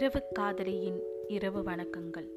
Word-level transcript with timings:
இரவு 0.00 0.22
காதலியின் 0.32 1.02
இரவு 1.28 1.62
வணக்கங்கள். 1.62 2.28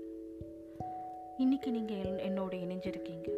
இன்னைக்கு 1.38 1.71
நீங்கள் 1.71 2.24
என்னோட 2.28 2.54
இணைஞ்சிருக்கீங்க. 2.54 3.32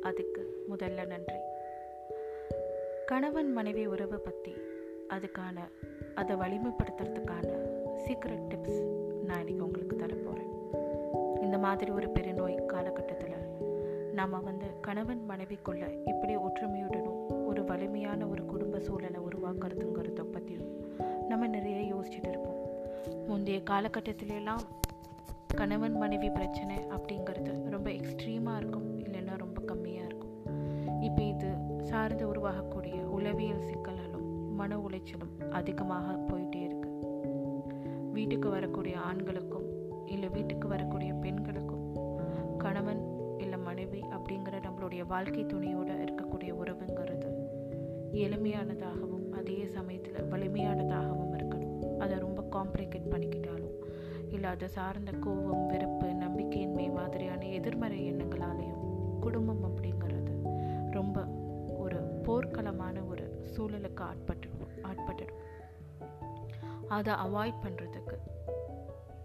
அதுக்கு 0.00 0.64
முதல்ல 0.70 1.06
நன்றி. 1.06 1.34
கணவன் 3.06 3.52
மனைவி 3.52 3.86
உறவை 3.86 4.18
பற்றி 4.18 4.52
அதுக்கான 5.08 5.56
அதை 6.14 6.36
வலிமைப்படுத்துறதுக்கான 6.36 7.48
சீக்ரெட் 8.06 8.46
டிப்ஸ் 8.48 8.80
நான் 9.24 9.40
இன்னைக்கு 9.40 9.64
உங்களுக்கு 9.64 9.96
தரப்போகிறேன் 9.96 10.74
இந்த 11.42 11.58
மாதிரி 11.58 11.90
ஒரு 11.90 12.08
பெருநோய் 12.08 12.64
காலகட்டத்தில் 12.64 13.34
நாம் 14.12 14.44
வந்து 14.44 14.66
கணவன் 14.80 15.26
மனைவிக்குள்ள 15.28 16.04
எப்படி 16.04 16.36
ஒற்றுமையுடனும் 16.36 17.44
ஒரு 17.46 17.64
வலிமையான 17.64 18.26
ஒரு 18.26 18.44
குடும்ப 18.44 18.80
சூழலை 18.80 19.20
உருவாக்குறதுங்கிறத 19.20 20.24
பற்றியும் 20.32 20.94
நம்ம 21.28 21.46
நிறைய 21.46 21.94
யோசிச்சுட்டு 21.94 22.35
முந்தைய 23.26 23.60
காலகட்டத்திலெல்லாம் 23.70 24.64
கணவன் 25.54 25.96
மனைவி 25.96 26.30
பிரச்சனை 26.30 26.76
அப்படிங்கிறது 26.76 27.52
ரொம்ப 27.70 27.90
எக்ஸ்ட்ரீமாக 27.90 28.56
இருக்கும் 28.56 28.88
இல்லைன்னா 28.98 29.34
ரொம்ப 29.36 29.74
கம்மியாக 29.74 30.08
இருக்கும். 30.08 30.34
இப்போ 31.00 31.22
இது 31.22 31.50
சார்ந்து 31.82 32.24
உருவாகக்கூடிய 32.32 32.94
உளவியல் 33.16 33.66
சிக்கல்களும் 33.68 34.28
மன 34.52 34.78
உளைச்சலும் 34.78 35.34
அதிகமாக 35.50 36.12
போயிட்டே 36.28 36.60
இருக்கு. 36.60 36.90
வீட்டுக்கு 38.12 38.48
வரக்கூடிய 38.48 38.98
ஆண்களுக்கும் 38.98 39.68
இல்லை 40.06 40.28
வீட்டுக்கு 40.28 40.68
வரக்கூடிய 40.68 41.12
பெண்களுக்கும் 41.12 41.84
கணவன் 42.58 43.02
இல்லை 43.38 43.58
மனைவி 43.58 44.00
அப்படிங்கிற 44.00 44.56
நம்மளுடைய 44.66 45.02
வாழ்க்கை 45.06 45.46
துணையோடு 45.46 45.92
இருக்கக்கூடிய 46.04 46.50
உறவுங்கிறது 46.62 47.30
எளிமையானதாகவும் 48.12 49.26
அதே 49.30 49.66
சமயத்தில் 49.66 50.28
வலிமையானதாகவும் 50.30 51.34
இருக்கணும். 51.34 51.98
அதை 51.98 52.18
ரொம்ப 52.18 52.35
காம்ப்ளிகேட் 52.56 53.12
பண்ணிக்கிட்டாலும். 53.12 53.76
இல்லை 54.30 54.50
அதை 54.50 54.68
சார்ந்த 54.68 55.10
கோபம் 55.10 55.66
வெறுப்பு 55.66 56.06
நம்பிக்கையின்மை 56.06 56.92
மாதிரியான 56.94 57.46
எதிர்மறை 57.46 58.12
எண்ணங்களாலேயும் 58.12 58.84
குடும்பம் 59.20 59.64
அப்படிங்கிறது 59.64 60.34
ரொம்ப 60.90 61.26
ஒரு 61.76 61.98
போர்க்களமான 62.22 63.06
ஒரு 63.06 63.44
சூழலுக்கு 63.56 64.00
ஆட்பட்டு 64.00 64.48
ஆட்பட்டுடும். 64.82 65.42
அதை 66.88 67.14
அவாய்ட் 67.14 67.62
பண்ணுறதுக்கு 67.64 68.16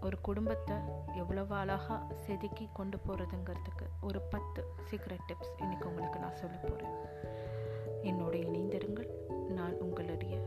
ஒரு 0.02 0.20
குடும்பத்தை 0.20 0.76
எவ்வளவு 1.14 1.54
அழகாக 1.54 2.14
செதுக்கி 2.14 2.68
கொண்டு 2.72 2.98
போகிறதுங்கிறதுக்கு 3.06 3.86
ஒரு 4.00 4.20
பத்து 4.20 4.64
சீக்ரெட் 4.90 5.26
டிப்ஸ் 5.28 5.52
இன்றைக்கி 5.58 5.84
உங்களுக்கு 5.84 6.18
நான் 6.18 6.36
சொல்ல 6.36 6.56
போகிறேன் 6.56 6.96
என்னோட 8.02 8.34
இணைந்திருங்கள். 8.46 9.10
நான் 9.48 9.80
உங்களுடைய 9.80 10.41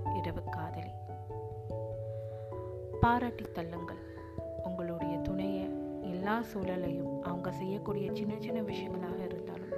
பாராட்டி 3.05 3.45
தள்ளுங்கள். 3.53 3.99
உங்களுடைய 4.63 5.17
துணையை 5.17 5.65
எல்லா 6.01 6.43
சூழலையும் 6.51 7.11
அவங்க 7.21 7.51
செய்யக்கூடிய 7.51 8.13
சின்ன 8.13 8.33
சின்ன 8.39 8.59
விஷயங்களாக 8.61 9.19
இருந்தாலும் 9.25 9.73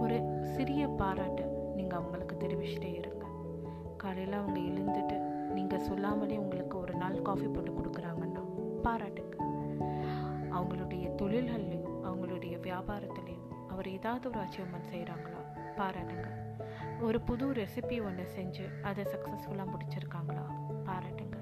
ஒரு 0.00 0.16
சிறிய 0.56 0.88
பாராட்டை 0.88 1.44
நீங்கள் 1.74 1.98
அவங்களுக்கு 1.98 2.36
தெரிவிச்சிட்டே 2.36 2.90
இருங்க. 2.94 3.24
காலையில் 3.96 4.32
அவங்க 4.32 4.58
எழுந்துட்டு 4.60 5.18
நீங்கள் 5.52 5.84
சொல்லாமலே 5.88 6.36
உங்களுக்கு 6.36 6.80
ஒரு 6.80 6.94
நாள் 6.94 7.22
காஃபி 7.22 7.46
போட்டு 7.46 7.72
கொடுக்குறாங்கன்னா 7.72 8.42
பாராட்டுங்க. 8.86 9.36
அவங்களுடைய 10.56 11.04
தொழில்கள்லையும் 11.22 11.96
அவங்களுடைய 12.08 12.56
வியாபாரத்துலேயும் 12.66 13.46
அவர் 13.68 13.88
ஏதாவது 13.88 14.28
ஒரு 14.28 14.40
அச்சீவ்மெண்ட் 14.40 14.92
செய்கிறாங்களா 14.92 15.42
பாராட்டுங்க. 15.78 16.28
ஒரு 17.00 17.20
புது 17.20 17.52
ரெசிபி 17.52 18.04
ஒன்று 18.04 18.26
செஞ்சு 18.36 18.66
அதை 18.82 19.04
சக்ஸஸ்ஃபுல்லாக 19.04 19.72
முடிச்சிருக்காங்களா 19.74 20.46
பாராட்டுங்க. 20.90 21.35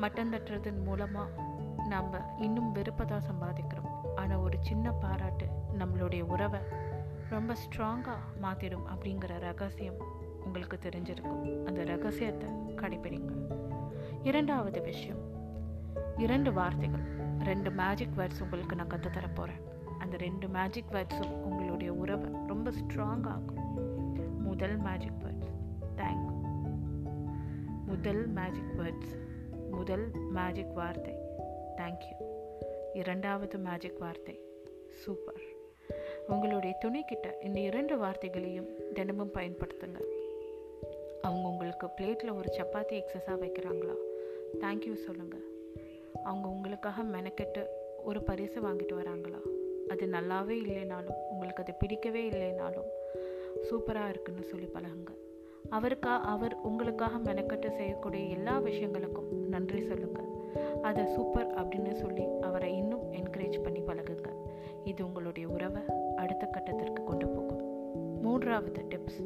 மட்டன் 0.00 0.32
தட்டுறதன் 0.32 0.82
மூலமாக 0.84 1.42
நம்ம 1.88 2.34
இன்னும் 2.38 2.72
வெறுப்பை 2.72 3.06
தான் 3.06 3.22
சம்பாதிக்கிறோம். 3.30 3.92
ஆனால் 4.14 4.38
ஒரு 4.38 4.56
சின்ன 4.60 4.92
பாராட்டு 4.92 5.46
நம்மளுடைய 5.78 6.20
உறவை 6.20 6.60
ரொம்ப 7.30 7.54
ஸ்ட்ராங்காக 7.54 8.24
மாற்றிடும் 8.42 8.86
அப்படிங்கிற 8.94 9.38
ரகசியம் 9.38 10.00
உங்களுக்கு 10.44 10.78
தெரிஞ்சிருக்கும். 10.82 11.64
அந்த 11.64 11.84
ரகசியத்தை 11.84 12.48
கடைபிடிங்க 12.76 13.32
இரண்டாவது 14.22 14.80
விஷயம் 14.80 15.22
இரண்டு 16.16 16.52
வார்த்தைகள் 16.52 17.04
ரெண்டு 17.38 17.70
மேஜிக் 17.70 18.16
வேர்ட்ஸ் 18.16 18.42
உங்களுக்கு 18.42 18.76
நான் 18.76 18.86
கற்றுத்தரப்போகிறேன் 18.86 19.62
அந்த 19.98 20.16
ரெண்டு 20.16 20.48
மேஜிக் 20.48 20.92
வேர்ட்ஸும் 20.92 21.30
உங்களுடைய 21.30 21.92
உறவை 21.92 22.30
ரொம்ப 22.46 22.70
ஸ்ட்ராங் 22.70 23.26
ஆகும் 23.26 24.40
முதல் 24.40 24.76
மேஜிக் 24.76 25.20
வேர்ட்ஸ் 25.22 25.52
தேங்க் 25.96 26.28
முதல் 27.86 28.28
மேஜிக் 28.28 28.74
வேர்ட்ஸ் 28.78 29.14
முதல் 29.74 30.04
மேஜிக் 30.30 30.74
வார்த்தை. 30.74 31.14
தேங்க்யூ 31.76 32.16
இரண்டாவது 32.94 33.58
மேஜிக் 33.58 33.98
வார்த்தை. 33.98 34.40
சூப்பர் 34.90 35.40
உங்களுடைய 36.28 36.78
துணைக்கிட்ட 36.84 37.44
இந்த 37.44 37.60
இரண்டு 37.60 37.98
வார்த்தைகளையும் 37.98 38.68
தினமும் 38.92 39.34
பயன்படுத்துங்க 39.34 39.98
அவங்க 41.22 41.48
உங்களுக்கு 41.48 41.86
பிளேட்டில் 41.86 42.36
ஒரு 42.36 42.48
சப்பாத்தி 42.56 43.00
எக்ஸஸாக 43.00 43.38
வைக்கிறாங்களா? 43.44 43.96
தேங்க்யூ 44.60 44.92
சொல்லுங்கள் 44.92 45.44
அவங்க 46.24 46.48
உங்களுக்காக 46.48 47.02
மெனக்கெட்டு 47.02 47.66
ஒரு 48.04 48.22
பரிசு 48.22 48.60
வாங்கிட்டு 48.62 48.94
வராங்களா? 48.94 49.40
அது 49.88 50.06
நல்லாவே 50.06 50.56
இல்லைனாலும் 50.64 51.18
உங்களுக்கு 51.30 51.62
அது 51.62 51.74
பிடிக்கவே 51.74 52.30
இல்லைனாலும் 52.30 52.90
சூப்பராக 53.70 54.08
இருக்குன்னு 54.08 54.42
சொல்லி 54.42 54.66
பழகுங்க. 54.66 55.12
அவருக்கா 55.70 56.20
அவர் 56.20 56.60
உங்களுக்காக 56.62 57.32
மெனக்கட்டு 57.32 57.70
செய்யக்கூடிய 57.70 58.24
எல்லா 58.24 58.60
விஷயங்களுக்கும் 58.60 59.32
நன்றி 59.48 59.86
சொல்லுங்கள். 59.86 60.24
அதை 60.82 61.06
சூப்பர் 61.06 61.54
அப்படின்னு 61.54 61.92
சொல்லி 61.92 62.24
அவரை 62.40 62.76
இன்னும் 62.76 63.12
என்கரேஜ் 63.12 63.62
பண்ணி 63.62 63.80
பழகுங்க. 63.80 64.26
இது 64.84 65.04
உங்களுடைய 65.04 65.48
உறவை 65.48 65.82
அடுத்த 66.16 66.46
கட்டத்திற்கு 66.46 67.04
கொண்டு 67.04 67.28
போகும். 67.28 67.62
மூன்றாவது 68.20 68.84
டிப்ஸ் 68.90 69.22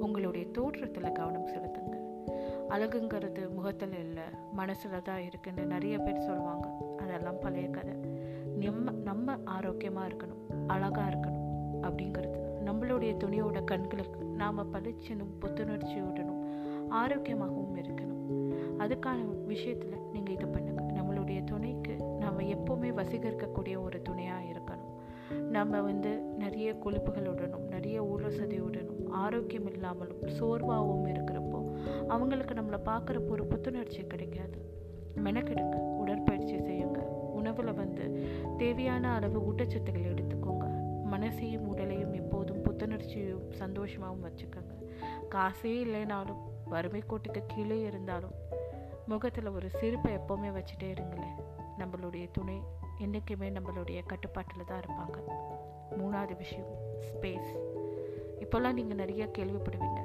உங்களுடைய 0.00 0.46
தோற்றத்தில் 0.52 1.12
கவனம் 1.12 1.46
செலுத்துங்க. 1.46 1.94
அழகுங்கிறது 2.68 3.54
முகத்தில் 3.54 3.98
இல்லை 3.98 4.22
மனசில் 4.52 5.02
தான் 5.02 5.22
இருக்குன்னு 5.22 5.66
நிறைய 5.66 5.98
பேர் 5.98 6.18
சொல்லுவாங்க. 6.18 6.68
அதெல்லாம் 6.98 7.38
பழைய 7.38 7.68
கதை. 7.68 7.92
நம்ம 8.60 8.90
நம்ம 8.90 9.36
ஆரோக்கியமாக 9.44 10.08
இருக்கணும் 10.08 10.66
அழகாக 10.66 11.10
இருக்கணும் 11.10 11.44
அப்படிங்கிறது 11.82 12.45
நம்மளுடைய 12.66 13.12
துணியோட 13.24 13.64
கண்களுக்கு 13.64 14.24
நாம் 14.24 14.72
பளிச்சனும் 14.72 15.32
புத்துணர்ச்சியுடனும் 15.40 16.42
ஆரோக்கியமாகவும் 16.90 17.76
இருக்கணும். 17.76 18.24
அதுக்கான 18.78 19.44
விஷயத்தில் 19.44 19.98
நீங்கள் 20.12 20.34
இது 20.34 20.46
பண்ணுங்கள் 20.46 20.94
நம்மளுடைய 20.98 21.44
துணைக்கு 21.44 21.96
நாம் 22.20 22.38
எப்போவுமே 22.38 22.88
வசீகரிக்கக்கூடிய 23.00 23.82
ஒரு 23.82 24.02
துணையாக 24.02 24.44
இருக்கணும். 24.44 24.92
நம்ம 25.50 25.80
வந்து 25.80 26.18
நிறைய 26.18 26.76
கொழுப்புகளுடனும் 26.84 27.66
நிறைய 27.68 28.02
ஊழசதியுடனும் 28.02 29.08
ஆரோக்கியம் 29.08 29.72
இல்லாமலும் 29.72 30.22
சோர்வாகவும் 30.40 31.06
இருக்கிறப்போ 31.06 31.60
அவங்களுக்கு 32.08 32.54
நம்மளை 32.54 32.78
பார்க்குறப்போ 32.84 33.28
ஒரு 33.28 33.46
புத்துணர்ச்சி 33.46 34.06
கிடைக்காது. 34.06 34.58
மெனக்கெடுங்க. 35.24 35.74
உடற்பயிற்சி 35.74 36.56
செய்யுங்க. 36.56 36.98
உணவில் 37.40 37.74
வந்து 37.74 38.04
தேவையான 38.56 39.14
அளவு 39.14 39.38
ஊட்டச்சத்துக்கள் 39.40 40.10
எடுத்து 40.10 40.35
மனசையும் 41.26 41.66
உடலையும் 41.66 42.12
எப்போதும் 42.12 42.62
புத்துணர்ச்சியும் 42.64 43.46
சந்தோஷமாகவும் 43.58 44.24
வச்சுக்கோங்க. 44.26 44.72
காசே 45.30 45.72
இல்லைனாலும் 45.84 46.42
வறுமை 46.64 47.02
கோட்டுக்கு 47.08 47.42
கீழே 47.46 47.80
இருந்தாலும் 47.80 48.34
முகத்தில் 49.06 49.48
ஒரு 49.48 49.70
சிரிப்பை 49.70 50.14
எப்போவுமே 50.14 50.50
வச்சுட்டே 50.58 50.90
இருங்களேன். 50.90 51.34
நம்மளுடைய 51.78 52.28
துணை 52.32 52.62
என்றைக்குமே 52.98 53.50
நம்மளுடைய 53.50 54.02
கட்டுப்பாட்டில் 54.06 54.64
தான் 54.66 54.80
இருப்பாங்க. 54.80 55.18
மூணாவது 55.98 56.36
விஷயம் 56.36 56.70
ஸ்பேஸ் 57.08 57.50
இப்போல்லாம் 58.40 58.72
நீங்கள் 58.72 58.96
நிறைய 58.96 59.28
கேள்விப்படுவீங்க. 59.38 60.00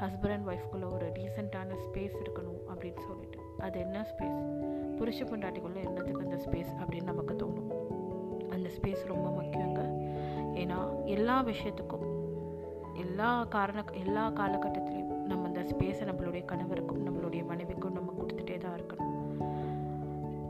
ஹஸ்பண்ட் 0.00 0.32
அண்ட் 0.32 0.48
ஒய்ஃப்குள்ளே 0.48 0.92
ஒரு 0.92 1.06
ரீசெண்டான 1.06 1.76
ஸ்பேஸ் 1.84 2.16
இருக்கணும் 2.22 2.60
அப்படின்னு 2.68 3.00
சொல்லிட்டு. 3.00 3.38
அது 3.58 3.80
என்ன 3.80 4.06
ஸ்பேஸ் 4.12 4.40
புருஷ 4.98 5.24
பொண்டாட்டிக்குள்ளே 5.24 5.84
என்னத்துக்கு 5.84 6.20
அந்த 6.20 6.36
ஸ்பேஸ் 6.36 6.72
அப்படின்னு 6.80 7.02
நமக்கு 7.02 7.34
தோணும்? 7.34 7.70
அந்த 8.48 8.70
ஸ்பேஸ் 8.80 9.06
ரொம்ப 9.06 9.42
முக்கியங்க. 9.42 9.80
ஏன்னா 10.54 11.04
எல்லா 11.04 11.42
விஷயத்துக்கும் 11.42 12.06
எல்லா 12.94 13.44
காரண 13.44 13.84
எல்லா 13.92 14.30
காலகட்டத்திலையும் 14.30 15.12
நம்ம 15.24 15.48
இந்த 15.48 15.60
ஸ்பேஸை 15.60 16.04
நம்மளுடைய 16.08 16.44
கணவருக்கும் 16.44 17.04
நம்மளுடைய 17.06 17.46
மனைவிக்கும் 17.46 17.92
நம்ம 17.92 18.12
கொடுத்துட்டே 18.18 18.56
தான் 18.58 18.74
இருக்கணும். 18.78 19.18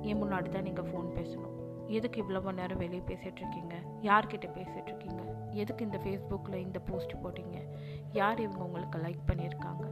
என் 0.02 0.22
முன்னாடி 0.22 0.48
தான் 0.48 0.62
நீங்கள் 0.62 0.84
ஃபோன் 0.84 1.08
பேசணும். 1.18 1.56
எதுக்கு 1.86 2.22
இவ்வளோ 2.22 2.42
மணி 2.42 2.60
நேரம் 2.60 2.78
வெளியே 2.78 3.02
பேசிகிட்ருக்கீங்க 3.08 3.74
யார்கிட்ட 4.02 4.46
பேசிகிட்ருக்கீங்க 4.58 5.20
எதுக்கு 5.52 5.84
இந்த 5.84 5.98
ஃபேஸ்புக்கில் 6.04 6.54
இந்த 6.54 6.78
போஸ்ட் 6.78 7.14
போட்டிங்க? 7.22 7.58
யார் 8.12 8.40
இவங்க 8.40 8.64
உங்களுக்கு 8.64 8.98
லைக் 8.98 9.22
பண்ணியிருக்காங்க? 9.26 9.84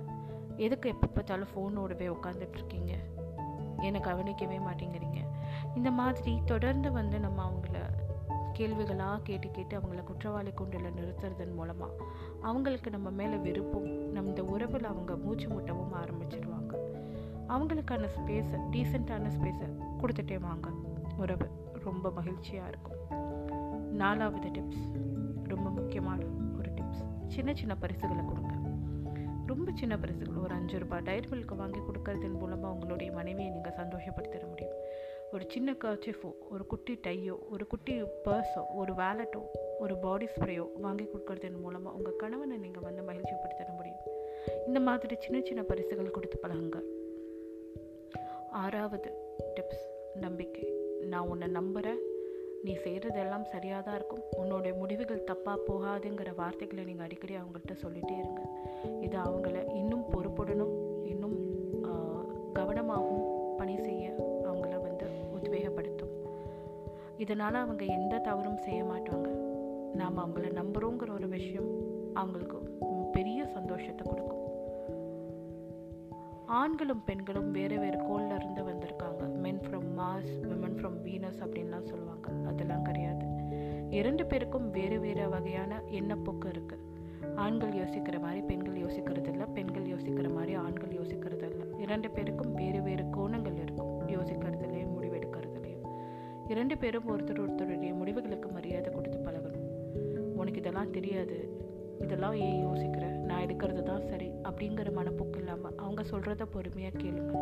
எதுக்கு 0.56 0.88
எப்போ 0.88 1.06
பார்த்தாலும் 1.06 1.50
ஃபோனோடவே 1.54 2.08
உட்காந்துட்ருக்கீங்க 2.08 2.92
என்னை 3.80 4.00
கவனிக்கவே 4.00 4.58
மாட்டேங்கிறீங்க. 4.58 5.20
இந்த 5.74 5.90
மாதிரி 5.90 6.40
தொடர்ந்து 6.44 6.92
வந்து 6.92 7.20
நம்ம 7.20 7.50
அவங்கள 7.50 7.78
கேள்விகளாக 8.52 9.22
கேட்டு 9.22 9.50
கேட்டு 9.50 9.74
அவங்கள 9.78 10.04
குற்றவாளி 10.04 10.50
கூண்டில் 10.50 10.96
நிறுத்துறதன் 10.98 11.54
மூலமாக 11.54 11.92
அவங்களுக்கு 12.40 12.90
நம்ம 12.90 13.10
மேலே 13.10 13.36
விருப்பம் 13.36 13.88
நம்ம 14.10 14.28
இந்த 14.28 14.44
உறவில் 14.44 14.84
அவங்க 14.84 15.16
மூச்சு 15.16 15.48
முட்டவும் 15.48 15.94
ஆரம்பிச்சிடுவாங்க 16.02 16.74
அவங்களுக்கான 17.54 18.08
ஸ்பேஸை 18.16 18.58
டீசெண்டான 18.72 19.30
ஸ்பேஸை 19.36 19.68
கொடுத்துட்டே 20.00 20.40
வாங்க. 20.40 20.68
உறவு 21.16 21.46
ரொம்ப 21.84 22.10
மகிழ்ச்சியாக 22.10 22.68
இருக்கும். 22.68 23.00
நாலாவது 24.02 24.48
டிப்ஸ் 24.48 24.84
ரொம்ப 25.44 25.66
முக்கியமான 25.70 26.20
ஒரு 26.58 26.68
டிப்ஸ் 26.70 27.02
சின்ன 27.26 27.54
சின்ன 27.54 27.76
பரிசுகளை 27.76 28.24
கொடுங்க. 28.24 28.54
ரொம்ப 29.46 29.70
சின்ன 29.74 29.98
பரிசுகள் 29.98 30.42
ஒரு 30.44 30.54
அஞ்சு 30.54 30.78
ரூபாய் 30.78 31.02
டயர் 31.02 31.28
மில்க் 31.28 31.56
வாங்கி 31.56 31.78
கொடுக்கறதன் 31.78 32.38
மூலமாக 32.38 32.74
உங்களுடைய 32.74 33.12
மனைவியை 33.12 33.52
நீங்கள் 33.52 33.78
சந்தோஷப்படுத்திட 33.80 34.48
முடியும். 34.48 34.76
ஒரு 35.34 35.44
சின்ன 35.52 35.70
கர்ச்சிஃபோ 35.82 36.28
ஒரு 36.52 36.64
குட்டி 36.70 36.94
டையோ 37.04 37.34
ஒரு 37.52 37.64
குட்டி 37.72 37.94
பர்ஸோ 38.24 38.62
ஒரு 38.80 38.92
வேலட்டோ 39.00 39.40
ஒரு 39.82 39.94
பாடி 40.04 40.26
ஸ்ப்ரேயோ 40.34 40.64
வாங்கி 40.84 41.04
கொடுக்கறதன் 41.04 41.60
மூலமாக 41.64 41.96
உங்கள் 41.98 42.16
கணவனை 42.22 42.56
நீங்கள் 42.64 42.84
வந்து 42.86 43.02
மகிழ்ச்சிப்படுத்த 43.08 43.74
முடியும். 43.78 44.02
இந்த 44.68 44.80
மாதிரி 44.86 45.16
சின்ன 45.24 45.40
சின்ன 45.48 45.62
பரிசுகள் 45.70 46.14
கொடுத்து 46.16 46.38
பழகுங்க. 46.44 46.78
ஆறாவது 48.62 49.10
டிப்ஸ் 49.56 49.84
நம்பிக்கை. 50.24 50.64
நான் 51.12 51.28
உன்னை 51.32 51.48
நம்புகிறேன் 51.58 52.00
நீ 52.64 52.72
செய்கிறதெல்லாம் 52.86 53.46
சரியாக 53.52 53.82
தான் 53.86 53.98
இருக்கும். 54.00 54.24
உன்னோடைய 54.40 54.72
முடிவுகள் 54.80 55.26
தப்பாக 55.30 55.64
போகாதுங்கிற 55.68 56.32
வார்த்தைகளை 56.40 56.84
நீங்கள் 56.90 57.06
அடிக்கடி 57.06 57.36
அவங்கள்ட்ட 57.42 57.76
சொல்லிகிட்டே 57.84 58.16
இருங்க. 58.22 58.42
இது 59.06 59.16
அவங்கள 59.26 59.56
இன்னும் 59.80 60.04
பொறுப்புடனும் 60.14 60.74
இன்னும் 61.12 61.38
கவனமாகவும் 62.58 63.24
பணி 63.60 63.76
செய்ய 63.86 64.04
இதனால் 67.20 67.54
அவங்க 67.54 67.84
எந்த 67.84 68.18
தவறும் 68.18 68.56
செய்ய 68.56 68.82
மாட்டாங்க. 68.82 69.28
நாம் 69.94 70.18
அவங்கள 70.18 70.48
நம்புகிறோங்கிற 70.50 71.12
ஒரு 71.12 71.28
விஷயம் 71.28 71.70
அவங்களுக்கு 72.14 72.58
பெரிய 73.12 73.46
சந்தோஷத்தை 73.46 74.06
கொடுக்கும். 74.06 74.44
ஆண்களும் 76.46 77.02
பெண்களும் 77.04 77.50
வேறு 77.50 77.78
வேறு 77.78 77.98
கோளில் 77.98 78.34
இருந்து 78.34 78.62
வந்திருக்காங்க. 78.62 79.34
Men 79.36 79.60
from 79.60 79.88
Mars 79.98 80.32
women 80.42 80.76
from 80.78 80.98
Venus 81.04 81.42
அப்படின்லாம் 81.44 81.82
சொல்லுவாங்க. 81.82 82.28
அதெல்லாம் 82.46 82.82
கிடையாது. 82.82 83.26
இரண்டு 83.90 84.26
பேருக்கும் 84.26 84.70
வேறு 84.70 85.00
வேறு 85.00 85.28
வகையான 85.28 85.82
எண்ணப்போக்கு 85.90 86.48
இருக்குது 86.48 86.86
ஆண்கள் 87.36 87.72
யோசிக்கிற 87.72 88.20
மாதிரி 88.20 88.40
பெண்கள் 88.40 88.76
யோசிக்கிறது 88.76 89.28
இல்லை 89.28 89.46
பெண்கள் 89.54 89.82
யோசிக்கிற 89.82 90.34
மாதிரி 90.34 90.54
ஆண்கள் 90.54 90.88
யோசிக்கிறது 90.88 91.50
இல்லை 91.50 91.66
இரண்டு 91.78 92.10
பேருக்கும் 92.10 92.54
வேறு 92.54 92.82
வேறு 92.82 93.04
இரண்டு 96.50 96.78
பேரும் 96.78 97.08
ஒருத்தர் 97.08 97.42
ஒருத்தருடைய 97.42 97.94
முடிவுகளுக்கு 97.94 98.48
மரியாதை 98.48 98.92
கொடுத்து 98.92 99.18
பழகணும். 99.18 99.66
உனக்கு 100.34 100.60
இதெல்லாம் 100.60 100.90
தெரியாது. 100.90 101.36
இதெல்லாம் 102.00 102.34
ஏன் 102.34 102.66
யோசிக்கிற? 102.66 103.04
நான் 103.08 103.42
எடுக்கிறது 103.42 103.82
தான் 103.82 104.06
சரி 104.06 104.28
அப்படிங்கிற 104.28 104.92
மனப்போக்கு 104.92 105.38
இல்லாமல் 105.38 105.76
அவங்க 105.76 106.02
சொல்கிறத 106.02 106.42
பொறுமையாக 106.44 106.98
கேளுங்க. 106.98 107.32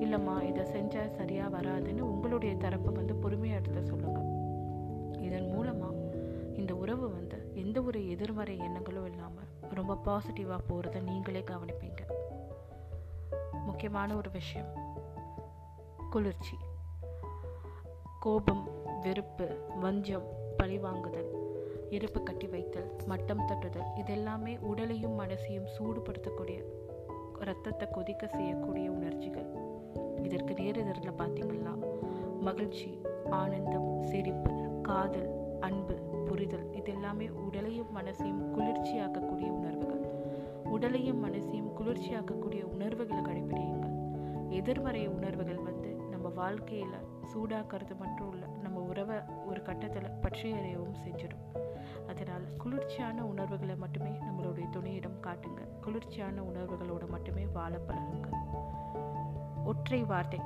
இல்லைம்மா 0.00 0.42
இதை 0.42 0.64
செஞ்சால் 0.64 1.10
சரியாக 1.10 1.56
வராதுன்னு 1.56 2.00
உங்களுடைய 2.00 2.56
தரப்பை 2.56 2.94
வந்து 2.94 3.14
பொறுமையாக 3.14 3.60
எடுத்து 3.60 3.82
சொல்லுங்கள் 3.82 5.22
இதன் 5.22 5.50
மூலமாக 5.50 5.94
இந்த 6.56 6.74
உறவு 6.74 7.10
வந்து 7.10 7.50
எந்த 7.54 7.82
ஒரு 7.82 8.08
எதிர்மறை 8.08 8.58
எண்ணங்களும் 8.58 9.06
இல்லாமல் 9.06 9.50
ரொம்ப 9.74 9.98
பாசிட்டிவாக 10.04 10.58
போகிறத 10.68 11.02
நீங்களே 11.02 11.44
கவனிப்பீங்க. 11.50 12.02
முக்கியமான 13.66 14.16
ஒரு 14.16 14.30
விஷயம் 14.30 14.72
குளிர்ச்சி. 16.10 16.56
கோபம் 18.20 18.68
வெறுப்பு 19.02 19.46
வஞ்சம் 19.80 20.22
பழிவாங்குதல் 20.58 21.28
இருப்பு 21.90 22.22
கட்டி 22.22 22.46
வைத்தல் 22.46 22.90
மட்டம் 23.06 23.46
தட்டுதல் 23.48 23.88
இதெல்லாமே 23.96 24.58
உடலையும் 24.60 25.20
மனசையும் 25.20 25.68
சூடுபடுத்தக்கூடிய 25.78 26.58
ரத்தத்தை 27.38 27.88
கொதிக்க 27.90 28.26
செய்யக்கூடிய 28.26 28.90
உணர்ச்சிகள். 28.90 29.46
இதற்கு 30.22 30.54
நேரெதிரில் 30.54 31.18
பார்த்தீங்கன்னா 31.18 31.74
மகிழ்ச்சி 32.40 33.00
ஆனந்தம் 33.30 34.02
சிரிப்பு 34.02 34.80
காதல் 34.82 35.30
அன்பு 35.60 35.94
புரிதல் 36.26 36.70
இதெல்லாமே 36.70 37.28
உடலையும் 37.28 37.96
மனசையும் 37.96 38.42
குளிர்ச்சியாக்கக்கூடிய 38.58 39.48
உணர்வுகள். 39.50 40.04
உடலையும் 40.64 41.24
மனசையும் 41.24 41.70
குளிர்ச்சியாக்கக்கூடிய 41.80 42.62
உணர்வுகளை 42.62 43.22
கடைபிடியுங்கள் 43.22 43.96
எதிர்மறை 44.48 45.08
உணர்வுகள் 45.08 45.58
வந்து 45.58 45.89
நம்ம 46.30 46.42
வாழ்க்கையில் 46.42 47.06
சூடாக்கிறது 47.30 47.94
மட்டும் 47.98 48.32
இல்லை 48.32 48.48
நம்ம 48.62 48.80
உறவை 48.80 49.16
ஒரு 49.46 49.62
கட்டத்தில் 49.62 50.10
பற்றி 50.20 50.52
அறியவும் 50.52 50.94
செஞ்சிடும். 50.94 51.42
அதனால் 52.08 52.44
குளிர்ச்சியான 52.56 53.24
உணர்வுகளை 53.24 53.76
மட்டுமே 53.76 54.10
நம்மளுடைய 54.10 54.66
துணையிடம் 54.76 55.16
காட்டுங்க. 55.22 55.62
குளிர்ச்சியான 55.80 56.42
உணர்வுகளோடு 56.42 57.08
மட்டுமே 57.08 57.46
வாழ 57.46 57.80
பழகுங்க. 57.88 58.28
ஒற்றை 59.64 60.04
வார்த்தை. 60.04 60.40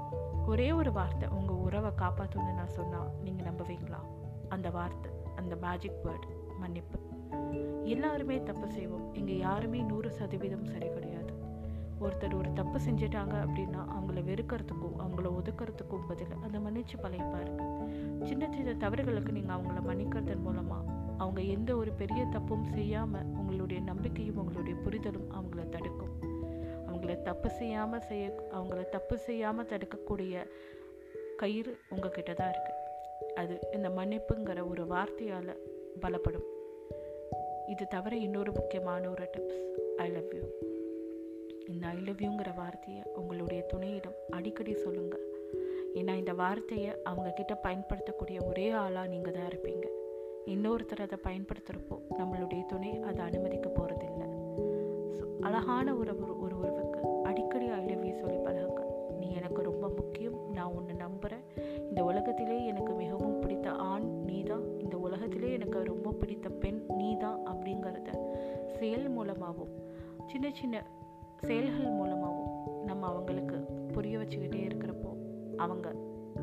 ஒரே 0.46 0.72
ஒரு 0.72 0.92
வார்த்தை 0.92 1.28
உங்கள் 1.28 1.56
உறவை 1.56 1.90
காப்பாற்றணும்னு 1.90 2.54
நான் 2.54 2.76
சொன்னால் 2.78 3.12
நீங்கள் 3.22 3.52
நம்புவீங்களா? 3.52 4.00
அந்த 4.48 4.70
வார்த்தை 4.70 5.12
அந்த 5.36 5.56
மேஜிக் 5.56 6.02
வேர்டு 6.04 6.58
மன்னிப்பு. 6.58 6.98
எல்லாருமே 7.84 8.42
தப்பு 8.42 8.68
செய்வோம். 8.70 9.14
இங்கே 9.14 9.36
யாருமே 9.36 9.82
நூறு 9.82 10.10
சதவீதம் 10.10 10.64
சரி 10.64 10.88
கிடையாது. 10.88 11.32
ஒருத்தர் 12.00 12.38
ஒரு 12.38 12.52
தப்பு 12.52 12.78
செஞ்சிட்டாங்க 12.78 13.34
அப்படின்னா 13.44 13.82
அவங்கள 14.14 14.28
வெறுக்கிறதுக்கும் 14.30 14.96
அவங்கள 15.04 15.28
ஒதுக்கிறதுக்கும் 15.38 16.04
பதில். 16.08 16.34
அதை 16.44 16.58
மன்னிச்சு 16.64 16.96
பழைப்பாருங்க 17.02 17.62
சின்ன 18.22 18.42
சின்ன 18.54 18.74
தவறுகளுக்கு 18.82 19.32
நீங்கள் 19.32 19.56
அவங்கள 19.56 19.78
மன்னிக்கிறதன் 19.88 20.44
மூலமாக 20.46 20.92
அவங்க 21.18 21.40
எந்த 21.54 21.70
ஒரு 21.76 21.90
பெரிய 21.92 22.20
தப்பும் 22.30 22.66
செய்யாமல் 22.74 23.26
உங்களுடைய 23.40 23.80
நம்பிக்கையும் 23.82 24.36
உங்களுடைய 24.36 24.74
புரிதலும் 24.84 25.26
அவங்கள 25.38 25.62
தடுக்கும். 25.68 26.12
அவங்கள 26.88 27.16
தப்பு 27.22 27.50
செய்யாமல் 27.50 28.06
செய்ய 28.08 28.26
அவங்கள 28.52 28.84
தப்பு 28.88 29.18
செய்யாமல் 29.18 29.70
தடுக்கக்கூடிய 29.72 30.44
கயிறு 31.36 31.74
உங்ககிட்ட 31.88 32.32
தான் 32.32 32.52
இருக்குது 32.54 32.80
அது 33.34 33.56
இந்த 33.72 33.88
மன்னிப்புங்கிற 33.98 34.60
ஒரு 34.70 34.84
வார்த்தையால் 34.86 35.52
பலப்படும். 36.00 36.46
இது 37.66 37.86
தவிர 37.86 38.14
இன்னொரு 38.28 38.52
முக்கியமான 38.52 39.02
ஒரு 39.10 39.26
டிப்ஸ் 39.34 39.60
ஐ 39.96 40.08
லவ் 40.10 40.32
யூ 40.34 40.44
இந்த 41.74 41.86
ஐ 41.86 42.52
வார்த்தையை 42.56 43.02
உங்களுடைய 43.14 43.66
துணையிடம் 43.72 44.16
அடிக்கடி 44.30 44.74
சொல்லுங்கள் 44.74 45.24
ஏன்னா 45.94 46.12
இந்த 46.16 46.32
வார்த்தையை 46.32 46.90
அவங்கக்கிட்ட 47.04 47.54
பயன்படுத்தக்கூடிய 47.62 48.44
ஒரே 48.44 48.70
ஆளாக 48.70 49.08
நீங்கள் 49.08 49.32
தான் 49.32 49.48
இருப்பீங்க. 49.50 49.86
இன்னொருத்தர் 50.44 51.02
அதை 51.06 51.18
பயன்படுத்துகிறப்போ 51.22 51.96
நம்மளுடைய 52.18 52.66
துணை 52.66 53.00
அதை 53.02 53.20
அனுமதிக்க 53.24 53.68
போகிறதில்ல 53.68 54.22
ஸோ 55.16 55.24
அழகான 55.40 55.94
ஒரு 55.94 56.14
ஒரு 56.20 56.56
உறவுக்கு 56.58 57.22
அடிக்கடி 57.22 57.68
ஐ 57.68 57.84
லவ் 57.84 58.06
யூ 58.06 58.14
சொல்லி 58.20 58.36
பழகுங்க. 58.36 58.82
நீ 59.20 59.34
எனக்கு 59.34 59.62
ரொம்ப 59.62 59.88
முக்கியம். 59.88 60.50
நான் 60.52 60.72
உன்னை 60.72 60.94
நம்புகிறேன் 60.96 61.44
இந்த 61.88 62.04
உலகத்திலே 62.04 62.66
எனக்கு 62.66 62.94
மிகவும் 62.94 63.40
பிடித்த 63.40 63.70
ஆண் 63.70 64.22
நீ 64.22 64.42
தான். 64.42 64.78
இந்த 64.78 64.96
உலகத்திலே 64.96 65.52
எனக்கு 65.52 65.82
ரொம்ப 65.82 66.10
பிடித்த 66.10 66.48
பெண் 66.48 66.86
நீ 66.88 67.16
தான் 67.16 67.38
அப்படிங்கிறத 67.46 68.10
செயல் 68.66 69.08
மூலமாகவும் 69.08 69.74
சின்ன 70.26 70.50
சின்ன 70.60 70.82
செயல்கள் 71.36 71.90
மூலமாகவும் 71.90 72.84
நம்ம 72.84 73.06
அவங்களுக்கு 73.06 73.56
புரிய 73.92 74.18
வச்சுக்கிட்டே 74.18 74.68
இருக்கிறப்போ 74.68 75.10
அவங்க 75.56 75.94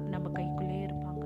நம்ம 0.09 0.29
கைக்குள்ளேயே 0.29 0.85
இருப்பாங்க. 0.85 1.23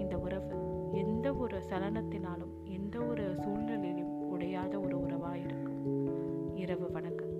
இந்த 0.00 0.18
உறவு 0.18 0.52
எந்த 0.92 1.34
ஒரு 1.34 1.58
சலனத்தினாலும் 1.58 2.62
எந்த 2.64 3.00
ஒரு 3.00 3.34
சூழ்நிலையிலும் 3.36 4.28
உடையாத 4.28 4.80
ஒரு 4.80 5.00
உறவாக 5.00 5.38
இருக்கும். 5.38 6.56
இரவு 6.56 6.90
வணக்கம். 6.90 7.33